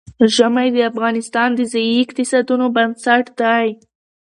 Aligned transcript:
ژمی 0.35 0.67
د 0.73 0.77
افغانستان 0.91 1.49
د 1.55 1.61
ځایي 1.73 1.93
اقتصادونو 2.03 2.65
بنسټ 2.75 3.25
دی. 3.39 3.67